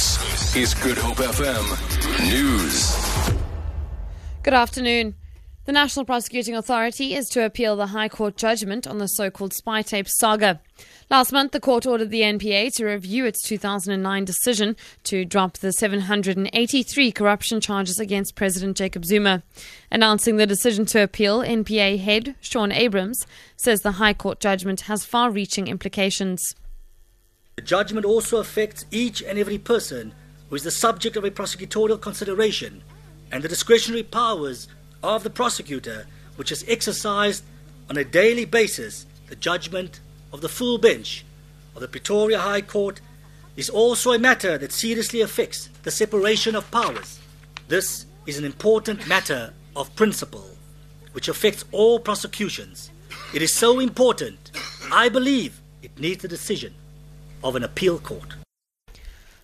This 0.00 0.56
is 0.56 0.72
Good 0.72 0.96
Hope 0.96 1.18
FM 1.18 2.32
News. 2.32 2.96
Good 4.42 4.54
afternoon. 4.54 5.14
The 5.66 5.72
National 5.72 6.06
Prosecuting 6.06 6.56
Authority 6.56 7.14
is 7.14 7.28
to 7.28 7.44
appeal 7.44 7.76
the 7.76 7.88
High 7.88 8.08
Court 8.08 8.38
judgment 8.38 8.86
on 8.86 8.96
the 8.96 9.08
so 9.08 9.30
called 9.30 9.52
spy 9.52 9.82
tape 9.82 10.08
saga. 10.08 10.58
Last 11.10 11.32
month, 11.32 11.52
the 11.52 11.60
court 11.60 11.84
ordered 11.84 12.08
the 12.08 12.22
NPA 12.22 12.72
to 12.76 12.86
review 12.86 13.26
its 13.26 13.42
2009 13.42 14.24
decision 14.24 14.74
to 15.04 15.26
drop 15.26 15.58
the 15.58 15.70
783 15.70 17.12
corruption 17.12 17.60
charges 17.60 18.00
against 18.00 18.34
President 18.34 18.78
Jacob 18.78 19.04
Zuma. 19.04 19.42
Announcing 19.90 20.38
the 20.38 20.46
decision 20.46 20.86
to 20.86 21.02
appeal, 21.02 21.40
NPA 21.40 21.98
head 21.98 22.36
Shaun 22.40 22.72
Abrahams 22.72 23.26
says 23.54 23.82
the 23.82 23.92
High 23.92 24.14
Court 24.14 24.40
judgment 24.40 24.80
has 24.82 25.04
far 25.04 25.30
reaching 25.30 25.68
implications. 25.68 26.54
The 27.60 27.66
judgment 27.66 28.06
also 28.06 28.38
affects 28.38 28.86
each 28.90 29.20
and 29.20 29.38
every 29.38 29.58
person 29.58 30.14
who 30.48 30.56
is 30.56 30.62
the 30.62 30.70
subject 30.70 31.14
of 31.16 31.24
a 31.24 31.30
prosecutorial 31.30 32.00
consideration 32.00 32.82
and 33.30 33.44
the 33.44 33.50
discretionary 33.50 34.02
powers 34.02 34.66
of 35.02 35.24
the 35.24 35.28
prosecutor, 35.28 36.06
which 36.36 36.50
is 36.50 36.64
exercised 36.66 37.44
on 37.90 37.98
a 37.98 38.02
daily 38.02 38.46
basis. 38.46 39.04
The 39.26 39.36
judgment 39.36 40.00
of 40.32 40.40
the 40.40 40.48
full 40.48 40.78
bench 40.78 41.26
of 41.74 41.82
the 41.82 41.88
Pretoria 41.88 42.38
High 42.38 42.62
Court 42.62 43.02
is 43.58 43.68
also 43.68 44.14
a 44.14 44.18
matter 44.18 44.56
that 44.56 44.72
seriously 44.72 45.20
affects 45.20 45.68
the 45.82 45.90
separation 45.90 46.56
of 46.56 46.70
powers. 46.70 47.20
This 47.68 48.06
is 48.24 48.38
an 48.38 48.46
important 48.46 49.06
matter 49.06 49.52
of 49.76 49.94
principle 49.96 50.48
which 51.12 51.28
affects 51.28 51.66
all 51.72 52.00
prosecutions. 52.00 52.90
It 53.34 53.42
is 53.42 53.52
so 53.52 53.80
important, 53.80 54.50
I 54.90 55.10
believe 55.10 55.60
it 55.82 56.00
needs 56.00 56.24
a 56.24 56.28
decision 56.28 56.72
of 57.42 57.56
an 57.56 57.64
appeal 57.64 57.98
court. 57.98 58.34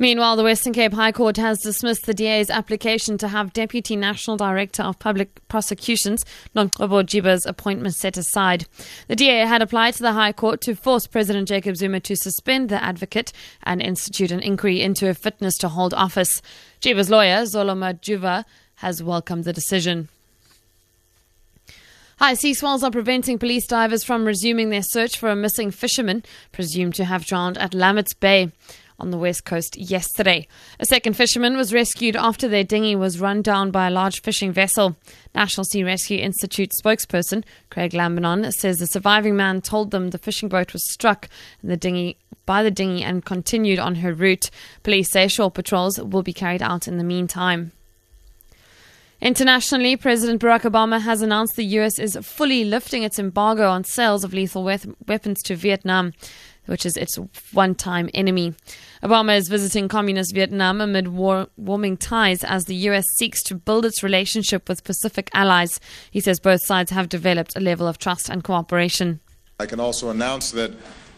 Meanwhile, 0.00 0.36
the 0.36 0.44
Western 0.44 0.72
Cape 0.72 0.92
High 0.92 1.10
Court 1.10 1.36
has 1.38 1.58
dismissed 1.58 2.06
the 2.06 2.14
DA's 2.14 2.50
application 2.50 3.18
to 3.18 3.26
have 3.26 3.52
Deputy 3.52 3.96
National 3.96 4.36
Director 4.36 4.84
of 4.84 5.00
Public 5.00 5.40
Prosecutions, 5.48 6.24
Nomgcobo 6.54 7.04
Jiba's 7.04 7.44
appointment 7.44 7.96
set 7.96 8.16
aside. 8.16 8.66
The 9.08 9.16
DA 9.16 9.40
had 9.40 9.60
applied 9.60 9.94
to 9.94 10.02
the 10.02 10.12
High 10.12 10.32
Court 10.32 10.60
to 10.60 10.76
force 10.76 11.08
President 11.08 11.48
Jacob 11.48 11.76
Zuma 11.76 11.98
to 11.98 12.14
suspend 12.14 12.68
the 12.68 12.82
advocate 12.82 13.32
and 13.64 13.82
institute 13.82 14.30
an 14.30 14.38
inquiry 14.38 14.80
into 14.80 15.04
her 15.06 15.14
fitness 15.14 15.56
to 15.58 15.68
hold 15.68 15.92
office. 15.94 16.42
Jiba's 16.80 17.10
lawyer, 17.10 17.42
Zolo 17.42 17.76
Majuva, 17.76 18.44
has 18.76 19.02
welcomed 19.02 19.42
the 19.42 19.52
decision. 19.52 20.08
High 22.18 22.34
sea 22.34 22.52
swells 22.52 22.82
are 22.82 22.90
preventing 22.90 23.38
police 23.38 23.64
divers 23.64 24.02
from 24.02 24.24
resuming 24.24 24.70
their 24.70 24.82
search 24.82 25.16
for 25.16 25.28
a 25.28 25.36
missing 25.36 25.70
fisherman 25.70 26.24
presumed 26.50 26.96
to 26.96 27.04
have 27.04 27.24
drowned 27.24 27.56
at 27.58 27.74
Lamberts 27.74 28.12
Bay 28.12 28.50
on 28.98 29.12
the 29.12 29.16
west 29.16 29.44
coast 29.44 29.76
yesterday. 29.76 30.48
A 30.80 30.86
second 30.86 31.14
fisherman 31.14 31.56
was 31.56 31.72
rescued 31.72 32.16
after 32.16 32.48
their 32.48 32.64
dinghy 32.64 32.96
was 32.96 33.20
run 33.20 33.40
down 33.40 33.70
by 33.70 33.86
a 33.86 33.92
large 33.92 34.20
fishing 34.20 34.50
vessel. 34.50 34.96
National 35.32 35.64
Sea 35.64 35.84
Rescue 35.84 36.18
Institute 36.18 36.72
spokesperson 36.82 37.44
Craig 37.70 37.92
Lambinon 37.92 38.50
says 38.50 38.80
the 38.80 38.88
surviving 38.88 39.36
man 39.36 39.60
told 39.60 39.92
them 39.92 40.10
the 40.10 40.18
fishing 40.18 40.48
boat 40.48 40.72
was 40.72 40.90
struck 40.90 41.28
in 41.62 41.68
the 41.68 41.76
dinghy 41.76 42.16
by 42.46 42.64
the 42.64 42.70
dinghy 42.72 43.04
and 43.04 43.24
continued 43.24 43.78
on 43.78 43.94
her 43.94 44.12
route. 44.12 44.50
Police 44.82 45.12
say 45.12 45.28
shore 45.28 45.52
patrols 45.52 46.00
will 46.00 46.24
be 46.24 46.32
carried 46.32 46.62
out 46.62 46.88
in 46.88 46.98
the 46.98 47.04
meantime. 47.04 47.70
Internationally, 49.20 49.96
President 49.96 50.40
Barack 50.40 50.60
Obama 50.60 51.00
has 51.00 51.22
announced 51.22 51.56
the 51.56 51.64
U.S. 51.64 51.98
is 51.98 52.16
fully 52.22 52.64
lifting 52.64 53.02
its 53.02 53.18
embargo 53.18 53.68
on 53.68 53.82
sales 53.82 54.22
of 54.22 54.32
lethal 54.32 54.62
weapons 54.62 55.42
to 55.42 55.56
Vietnam, 55.56 56.12
which 56.66 56.86
is 56.86 56.96
its 56.96 57.18
one 57.52 57.74
time 57.74 58.08
enemy. 58.14 58.54
Obama 59.02 59.36
is 59.36 59.48
visiting 59.48 59.88
communist 59.88 60.32
Vietnam 60.32 60.80
amid 60.80 61.08
war- 61.08 61.48
warming 61.56 61.96
ties 61.96 62.44
as 62.44 62.66
the 62.66 62.76
U.S. 62.76 63.04
seeks 63.16 63.42
to 63.42 63.56
build 63.56 63.84
its 63.84 64.04
relationship 64.04 64.68
with 64.68 64.84
Pacific 64.84 65.30
allies. 65.34 65.80
He 66.12 66.20
says 66.20 66.38
both 66.38 66.64
sides 66.64 66.92
have 66.92 67.08
developed 67.08 67.56
a 67.56 67.60
level 67.60 67.88
of 67.88 67.98
trust 67.98 68.28
and 68.28 68.44
cooperation. 68.44 69.18
I 69.58 69.66
can 69.66 69.80
also 69.80 70.10
announce 70.10 70.52
that 70.52 70.70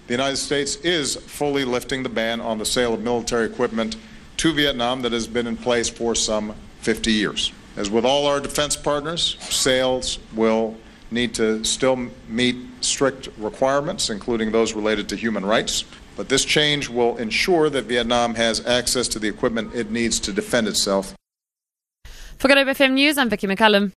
the 0.06 0.14
United 0.14 0.38
States 0.38 0.76
is 0.76 1.16
fully 1.16 1.66
lifting 1.66 2.02
the 2.02 2.08
ban 2.08 2.40
on 2.40 2.56
the 2.56 2.64
sale 2.64 2.94
of 2.94 3.02
military 3.02 3.44
equipment 3.44 3.96
to 4.38 4.54
Vietnam 4.54 5.02
that 5.02 5.12
has 5.12 5.26
been 5.26 5.46
in 5.46 5.58
place 5.58 5.90
for 5.90 6.14
some 6.14 6.54
50 6.80 7.12
years. 7.12 7.52
As 7.80 7.88
with 7.88 8.04
all 8.04 8.26
our 8.26 8.40
defense 8.40 8.76
partners, 8.76 9.38
sales 9.40 10.18
will 10.34 10.76
need 11.10 11.32
to 11.36 11.64
still 11.64 11.96
meet 12.28 12.56
strict 12.82 13.30
requirements, 13.38 14.10
including 14.10 14.52
those 14.52 14.74
related 14.74 15.08
to 15.08 15.16
human 15.16 15.46
rights. 15.46 15.84
But 16.14 16.28
this 16.28 16.44
change 16.44 16.90
will 16.90 17.16
ensure 17.16 17.70
that 17.70 17.86
Vietnam 17.86 18.34
has 18.34 18.66
access 18.66 19.08
to 19.08 19.18
the 19.18 19.28
equipment 19.28 19.74
it 19.74 19.90
needs 19.90 20.20
to 20.20 20.30
defend 20.30 20.68
itself. 20.68 21.14
For 22.36 22.48
Good 22.48 22.58
FM 22.58 22.92
News, 22.92 23.16
I'm 23.16 23.30
Vicky 23.30 23.46
McCallum. 23.46 23.88